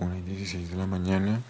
[0.00, 1.42] 1 y 16 de la mañana.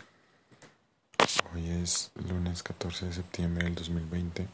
[1.54, 4.48] Hoy es lunes 14 de septiembre del 2020.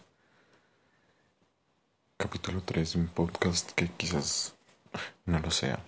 [2.18, 4.54] Capítulo 3 de un podcast que quizás
[5.24, 5.82] no lo sea.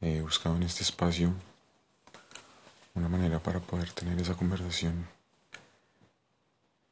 [0.00, 1.34] He buscado en este espacio
[2.94, 5.06] una manera para poder tener esa conversación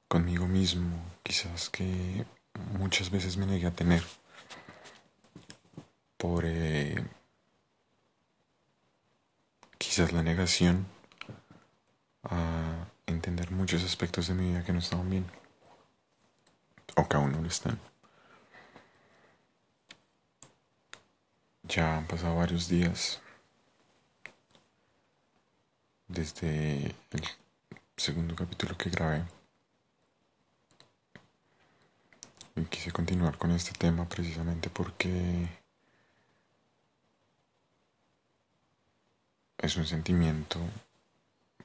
[0.07, 2.27] conmigo mismo, quizás que
[2.79, 4.03] muchas veces me negué a tener
[6.19, 7.03] por eh,
[9.91, 10.87] quizás la negación
[12.23, 15.27] a entender muchos aspectos de mi vida que no estaban bien
[16.95, 17.77] o que aún no lo están.
[21.65, 23.21] Ya han pasado varios días
[26.07, 27.25] desde el
[27.97, 29.25] segundo capítulo que grabé
[32.55, 35.60] y quise continuar con este tema precisamente porque
[39.63, 40.59] es un sentimiento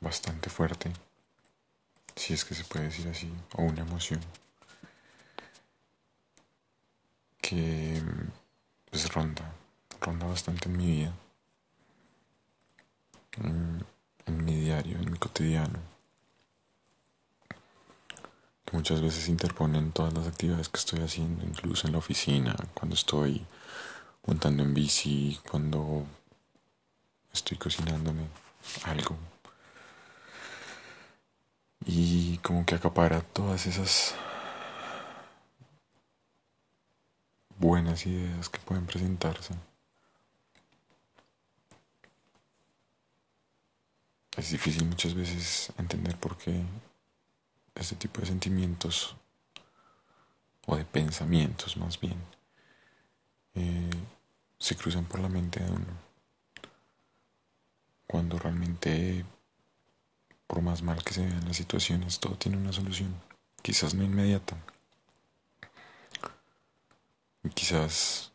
[0.01, 0.91] bastante fuerte,
[2.15, 4.19] si es que se puede decir así, o una emoción
[7.41, 8.01] que
[8.89, 9.53] pues ronda,
[10.01, 11.13] ronda bastante en mi vida,
[13.37, 15.79] en, mi diario, en mi cotidiano,
[18.65, 22.55] que muchas veces interpone en todas las actividades que estoy haciendo, incluso en la oficina,
[22.73, 23.45] cuando estoy
[24.25, 26.05] montando en bici, cuando
[27.35, 28.27] estoy cocinándome
[28.83, 29.17] algo.
[31.85, 34.15] Y como que acapara todas esas
[37.57, 39.53] buenas ideas que pueden presentarse.
[44.37, 46.63] Es difícil muchas veces entender por qué
[47.75, 49.15] este tipo de sentimientos
[50.65, 52.17] o de pensamientos más bien
[53.53, 53.89] eh,
[54.57, 56.14] se cruzan por la mente de uno
[58.07, 59.25] cuando realmente,
[60.47, 63.13] por más mal que se vean las situaciones, todo tiene una solución,
[63.61, 64.57] quizás no inmediata,
[67.53, 68.31] quizás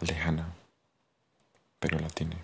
[0.00, 0.54] lejana,
[1.78, 2.36] pero la tiene.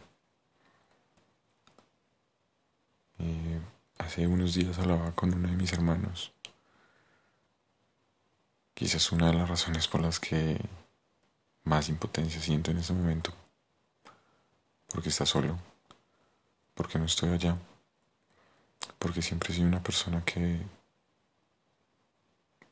[3.18, 3.60] Eh,
[3.98, 6.32] hace unos días hablaba con uno de mis hermanos.
[8.74, 10.60] Quizás una de las razones por las que
[11.62, 13.32] más impotencia siento en ese momento
[14.94, 15.58] porque está solo,
[16.76, 17.58] porque no estoy allá,
[19.00, 20.60] porque siempre sido una persona que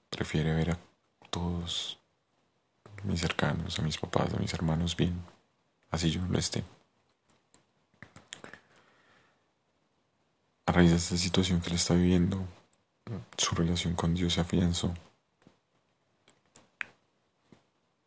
[0.09, 0.79] prefiere ver a
[1.29, 1.99] todos
[3.03, 5.21] mis cercanos, a mis papás, a mis hermanos bien,
[5.91, 6.63] así yo no lo esté.
[10.67, 12.47] A raíz de esta situación que él está viviendo,
[13.37, 14.95] su relación con Dios se afianzó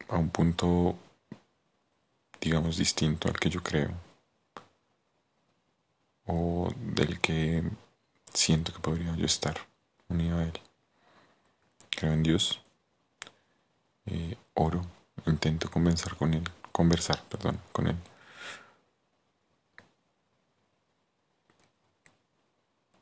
[0.07, 0.97] a un punto,
[2.45, 3.91] digamos, distinto al que yo creo.
[6.28, 7.63] O del que
[8.31, 9.56] siento que podría yo estar
[10.09, 10.53] unido a Él.
[11.89, 12.61] Creo en Dios,
[14.05, 14.81] eh, oro,
[15.25, 17.97] intento conversar con Él, conversar, perdón, con Él.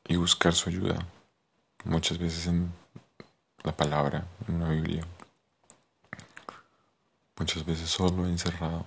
[0.08, 1.06] Y buscar su ayuda,
[1.84, 2.72] muchas veces en
[3.64, 5.06] la palabra, en una Biblia,
[7.38, 8.86] muchas veces solo encerrado,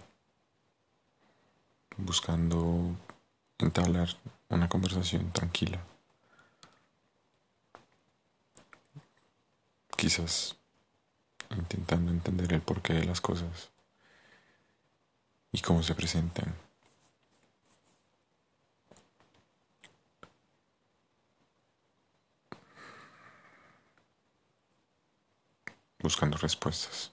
[1.96, 2.96] buscando
[3.58, 4.08] entablar
[4.48, 5.80] una conversación tranquila.
[9.96, 10.56] Quizás
[11.50, 13.70] intentando entender el porqué de las cosas
[15.52, 16.54] y cómo se presentan.
[25.98, 27.12] Buscando respuestas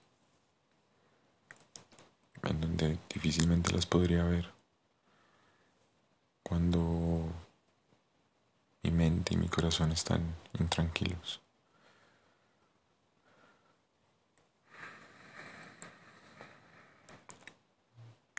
[2.43, 4.62] en donde difícilmente las podría ver
[6.53, 7.31] cuando
[8.83, 11.41] mi mente y mi corazón están intranquilos.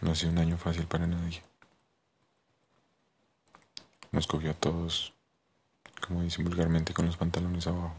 [0.00, 1.42] No ha sido un año fácil para nadie.
[4.12, 5.12] Nos cogió a todos,
[6.06, 7.96] como dicen vulgarmente, con los pantalones abajo.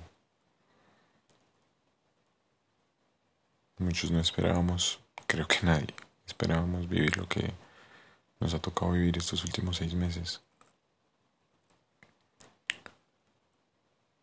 [3.80, 5.94] Muchos no esperábamos, creo que nadie,
[6.26, 7.65] esperábamos vivir lo que
[8.46, 10.40] nos ha tocado vivir estos últimos seis meses.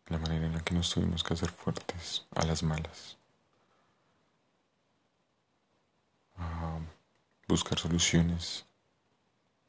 [0.07, 3.17] La manera en la que nos tuvimos que hacer fuertes a las malas.
[6.37, 6.79] A
[7.49, 8.65] buscar soluciones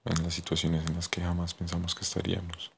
[0.05, 2.71] en las situaciones en las que jamás pensamos que estaríamos.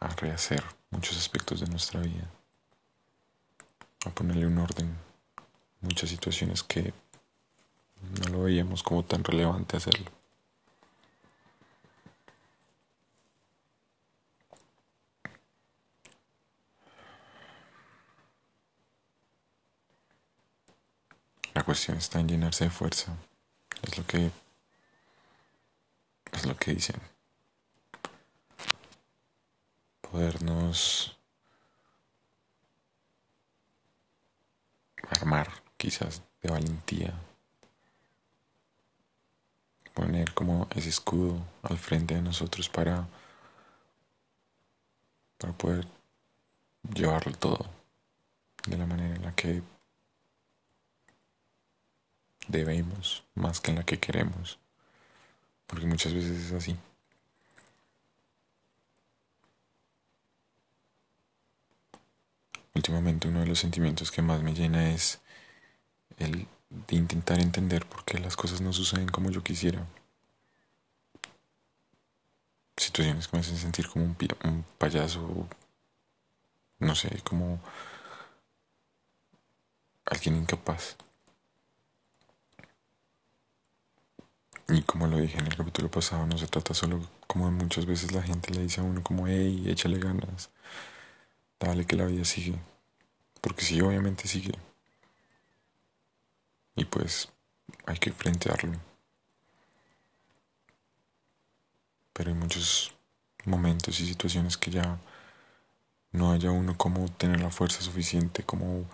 [0.00, 2.28] A rehacer muchos aspectos de nuestra vida.
[4.04, 5.05] a ponerle un orden.
[5.80, 6.92] Muchas situaciones que
[8.20, 10.10] no lo veíamos como tan relevante hacerlo.
[21.54, 23.16] La cuestión está en llenarse de fuerza.
[23.82, 24.30] Es lo que
[26.32, 27.00] es lo que dicen.
[30.02, 31.16] Podernos
[35.08, 37.14] armar quizás de valentía.
[39.94, 43.06] Poner como ese escudo al frente de nosotros para,
[45.38, 45.86] para poder
[46.92, 47.70] llevarlo todo
[48.66, 49.62] de la manera en la que
[52.48, 54.58] debemos más que en la que queremos,
[55.68, 56.76] porque muchas veces es así.
[62.74, 65.20] Últimamente uno de los sentimientos que más me llena es
[66.18, 69.86] el de intentar entender por qué las cosas no suceden como yo quisiera.
[72.76, 75.48] Situaciones que me hacen sentir como un, un payaso,
[76.78, 77.60] no sé, como
[80.04, 80.96] alguien incapaz.
[84.68, 88.12] Y como lo dije en el capítulo pasado, no se trata solo como muchas veces
[88.12, 90.50] la gente le dice a uno como, hey, échale ganas,
[91.60, 92.58] dale que la vida sigue.
[93.40, 94.52] Porque sí, obviamente sigue.
[96.76, 97.28] Y pues
[97.86, 98.78] hay que enfrentarlo.
[102.12, 102.94] Pero hay muchos
[103.44, 104.98] momentos y situaciones que ya
[106.12, 108.84] no haya uno como tener la fuerza suficiente, como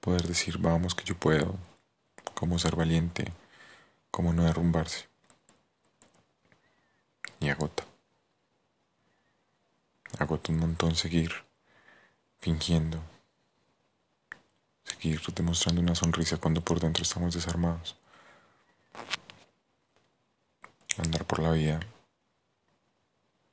[0.00, 1.56] poder decir, vamos que yo puedo,
[2.34, 3.32] como ser valiente,
[4.10, 5.08] como no derrumbarse
[7.40, 7.84] y agota.
[10.18, 11.32] Agota un montón seguir
[12.38, 13.02] fingiendo,
[14.98, 17.96] seguir demostrando una sonrisa cuando por dentro estamos desarmados.
[20.98, 21.80] Andar por la vida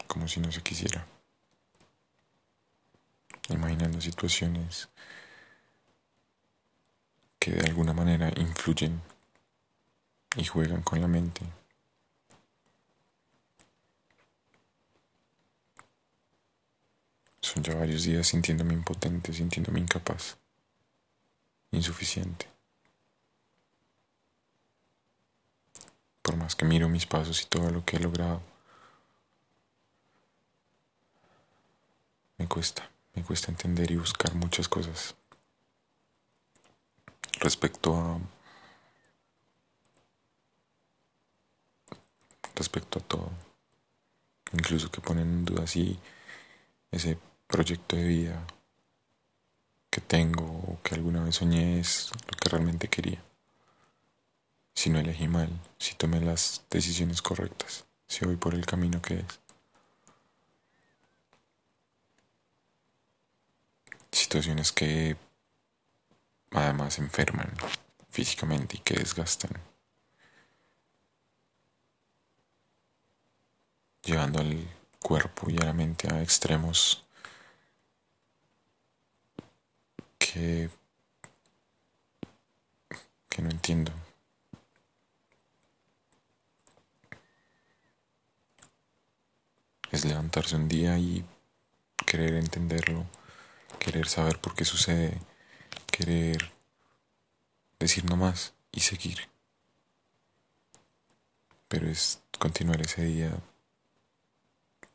[0.08, 1.06] como si no se quisiera.
[3.50, 4.90] Imaginando situaciones
[7.38, 9.02] que de alguna manera influyen
[10.36, 11.42] y juegan con la mente.
[17.42, 20.38] Son ya varios días sintiéndome impotente, sintiéndome incapaz,
[21.76, 22.48] insuficiente.
[26.22, 28.42] Por más que miro mis pasos y todo lo que he logrado,
[32.38, 35.16] me cuesta, me cuesta entender y buscar muchas cosas
[37.40, 38.20] respecto a
[42.56, 43.30] respecto a todo,
[44.54, 46.00] incluso que ponen en duda si
[46.90, 48.48] ese proyecto de vida
[49.96, 53.24] que tengo o que alguna vez soñé es lo que realmente quería.
[54.74, 59.20] Si no elegí mal, si tomé las decisiones correctas, si voy por el camino que
[59.20, 59.40] es.
[64.12, 65.16] Situaciones que
[66.52, 67.54] además enferman
[68.10, 69.54] físicamente y que desgastan.
[74.04, 74.68] Llevando al
[75.00, 77.05] cuerpo y a la mente a extremos
[80.36, 80.70] que,
[83.30, 83.94] que no entiendo.
[89.92, 91.24] Es levantarse un día y
[92.06, 93.06] querer entenderlo,
[93.80, 95.22] querer saber por qué sucede,
[95.90, 96.52] querer
[97.80, 99.30] decir no más y seguir.
[101.70, 103.32] Pero es continuar ese día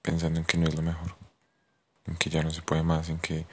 [0.03, 1.17] pensando en que no es lo mejor,
[2.05, 3.47] en que ya no se puede más, en que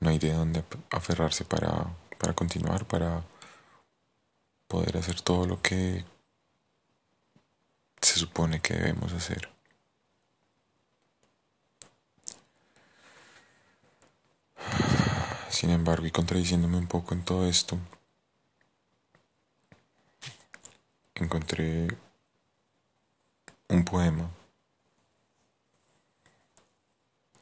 [0.00, 3.24] no hay de dónde aferrarse para, para continuar, para
[4.68, 6.04] poder hacer todo lo que
[8.00, 9.48] se supone que debemos hacer.
[15.50, 17.78] Sin embargo, y contradiciéndome un poco en todo esto,
[21.14, 21.88] encontré
[23.68, 24.30] un poema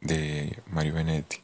[0.00, 1.43] de Mario Benedetti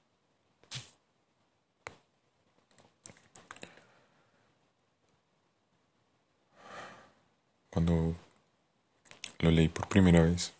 [7.83, 8.15] Cuando
[9.39, 10.53] lo leí por primera vez,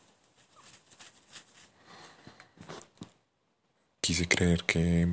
[4.01, 5.07] quise creer que,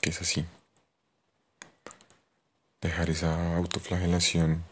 [0.00, 0.46] es así.
[2.80, 4.64] Dejar esa autoflagelación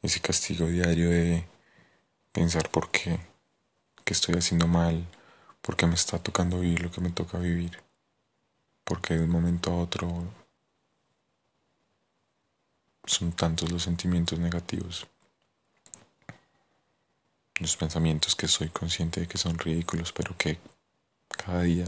[0.00, 1.46] ese castigo diario de
[2.32, 3.20] pensar por qué,
[4.06, 5.06] qué estoy haciendo mal,
[5.60, 7.78] por qué me está tocando vivir lo que me toca vivir,
[8.84, 10.32] porque de un momento a otro
[13.04, 15.06] son tantos los sentimientos negativos,
[17.62, 20.58] los pensamientos que soy consciente de que son ridículos, pero que
[21.28, 21.86] cada día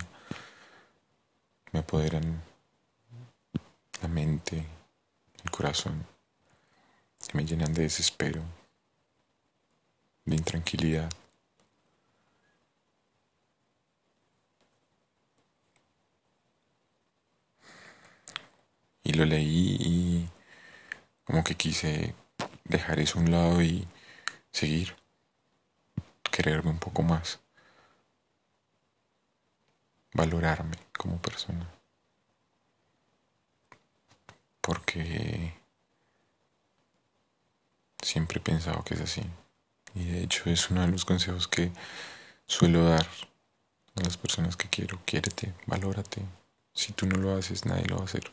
[1.72, 2.42] me apoderan
[4.00, 4.64] la mente,
[5.42, 6.06] el corazón
[7.26, 8.42] que me llenan de desespero,
[10.24, 11.10] de intranquilidad.
[19.02, 20.28] Y lo leí y
[21.24, 22.14] como que quise
[22.64, 23.86] dejar eso a un lado y
[24.52, 24.96] seguir,
[26.34, 27.40] quererme un poco más,
[30.12, 31.66] valorarme como persona.
[34.60, 35.54] Porque
[38.04, 39.22] Siempre he pensado que es así.
[39.94, 41.72] Y de hecho es uno de los consejos que
[42.46, 43.08] suelo dar
[43.96, 45.00] a las personas que quiero.
[45.06, 46.20] Quiérete, valórate.
[46.74, 48.30] Si tú no lo haces, nadie lo va a hacer.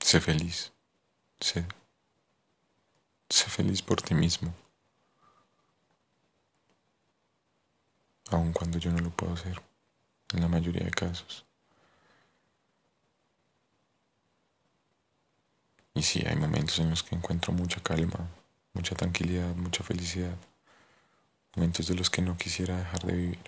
[0.00, 0.72] Sé feliz.
[1.38, 1.66] Sé,
[3.28, 4.54] sé feliz por ti mismo.
[8.30, 9.60] Aun cuando yo no lo puedo hacer.
[10.34, 11.46] En la mayoría de casos.
[15.94, 18.28] Y sí, hay momentos en los que encuentro mucha calma,
[18.72, 20.36] mucha tranquilidad, mucha felicidad.
[21.56, 23.38] Momentos de los que no quisiera dejar de vivir.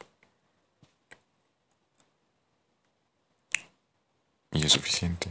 [4.52, 5.30] Y es suficiente.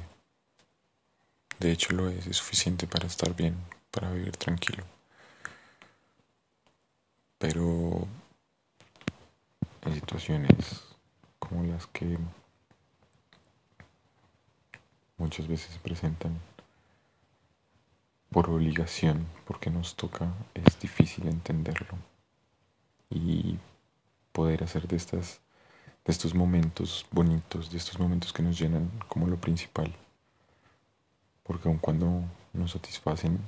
[1.59, 3.57] De hecho lo es, es suficiente para estar bien,
[3.91, 4.85] para vivir tranquilo.
[7.37, 8.07] Pero
[9.89, 10.83] en situaciones
[11.39, 12.17] como las que
[15.17, 16.39] muchas veces se presentan,
[18.29, 21.97] por obligación, porque nos toca, es difícil entenderlo.
[23.09, 23.57] Y
[24.31, 25.41] poder hacer de, estas,
[26.05, 29.93] de estos momentos bonitos, de estos momentos que nos llenan como lo principal.
[31.43, 33.39] Porque aun cuando nos satisfacen,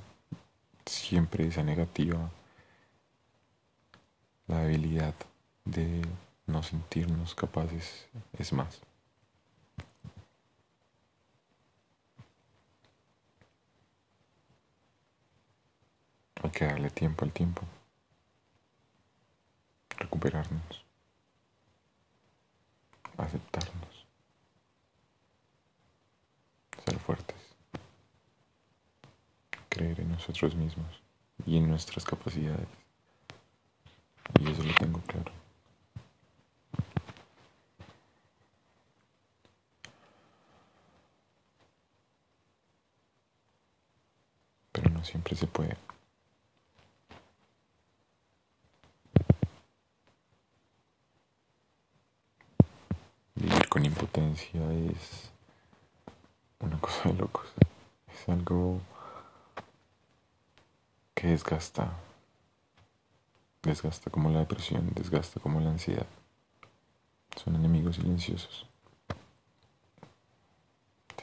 [0.84, 2.30] siempre esa negativa,
[4.48, 5.14] la habilidad
[5.64, 6.02] de
[6.46, 8.08] no sentirnos capaces
[8.38, 8.80] es más.
[16.42, 17.62] Hay que darle tiempo al tiempo.
[19.96, 20.84] Recuperarnos.
[23.16, 24.06] Aceptarnos.
[26.84, 27.36] Ser fuertes.
[29.68, 31.02] Creer en nosotros mismos
[31.46, 32.68] y en nuestras capacidades.
[34.40, 35.32] Y eso lo tengo claro.
[44.72, 45.76] Pero siempre se puede.
[53.72, 55.30] con impotencia es
[56.60, 57.48] una cosa de locos.
[58.12, 58.82] Es algo
[61.14, 61.96] que desgasta.
[63.62, 66.06] Desgasta como la depresión, desgasta como la ansiedad.
[67.42, 68.66] Son enemigos silenciosos.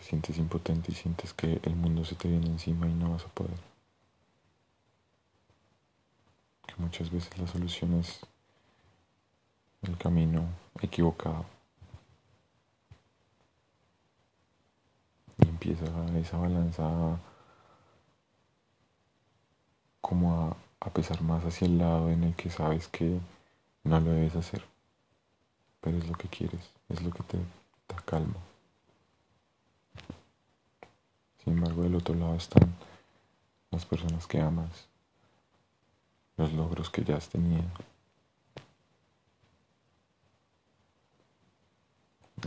[0.10, 3.26] Te sientes impotente y sientes que el mundo se te viene encima y no vas
[3.26, 3.60] a poder.
[6.66, 8.20] Que muchas veces la solución es
[9.84, 10.50] el camino
[10.82, 11.46] equivocado.
[15.38, 15.86] Y empieza
[16.18, 17.20] esa balanza
[20.02, 23.20] como a, pesar más hacia el lado en el que sabes que
[23.84, 24.64] no lo debes hacer,
[25.82, 27.38] pero es lo que quieres, es lo que te
[27.88, 28.49] da calma.
[31.50, 32.76] Sin embargo, del otro lado están
[33.72, 34.88] las personas que amas,
[36.38, 37.64] los logros que ya has tenido,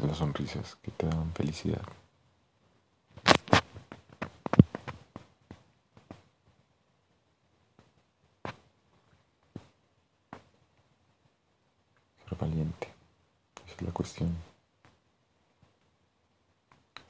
[0.06, 1.82] las sonrisas que te dan felicidad.
[12.38, 12.88] valiente.
[13.66, 14.36] Esa es la cuestión.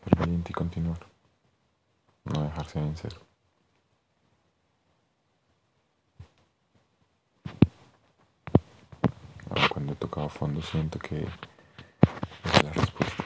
[0.04, 1.12] Ser valiente y continuar.
[9.50, 11.26] Ahora cuando he tocado fondo siento que
[12.45, 13.25] es la respuesta.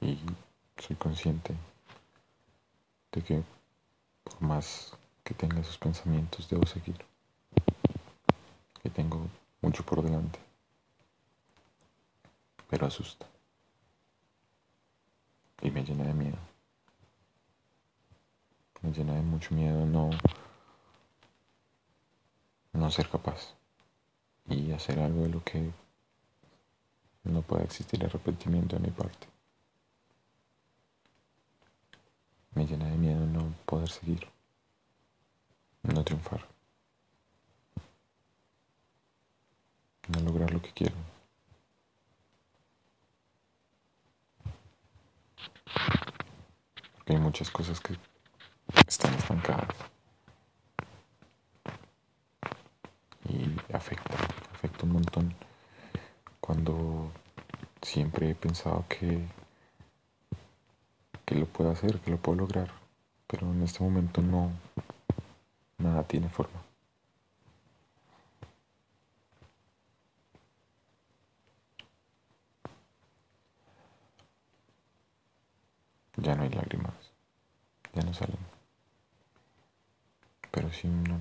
[0.00, 0.18] Y
[0.78, 1.54] soy consciente
[3.12, 3.42] de que
[4.24, 4.92] por más
[5.22, 6.96] que tenga esos pensamientos debo seguir.
[8.94, 9.28] Tengo
[9.60, 10.38] mucho por delante,
[12.68, 13.26] pero asusta
[15.62, 16.38] y me llena de miedo.
[18.82, 20.10] Me llena de mucho miedo no,
[22.72, 23.54] no ser capaz
[24.48, 25.72] y hacer algo de lo que
[27.24, 29.26] no puede existir arrepentimiento de mi parte.
[32.54, 34.26] Me llena de miedo no poder seguir,
[35.82, 36.46] no triunfar.
[40.14, 41.15] a lograr lo que quiero.
[47.06, 47.96] Porque hay muchas cosas que
[48.88, 49.76] están estancadas.
[53.28, 54.16] Y afecta,
[54.52, 55.34] afecta un montón.
[56.40, 57.12] Cuando
[57.80, 59.24] siempre he pensado que,
[61.24, 62.72] que lo puedo hacer, que lo puedo lograr,
[63.28, 64.50] pero en este momento no,
[65.78, 66.65] nada tiene forma.
[76.16, 76.94] Ya no hay lágrimas,
[77.94, 78.38] ya no salen.
[80.50, 81.20] Pero sí una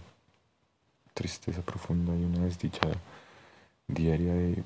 [1.14, 2.88] tristeza profunda y una desdicha
[3.88, 4.64] diaria de,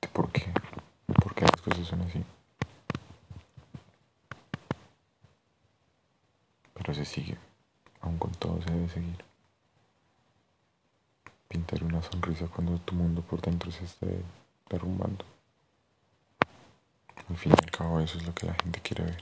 [0.00, 0.52] de por qué,
[1.06, 2.24] por qué las cosas son así.
[6.74, 7.38] Pero se sigue,
[8.00, 9.24] aún con todo se debe seguir.
[11.48, 14.22] Pintar una sonrisa cuando tu mundo por dentro se esté
[14.68, 15.24] derrumbando.
[17.28, 19.18] Al fin al cabo eso es lo que la gente quiere ver.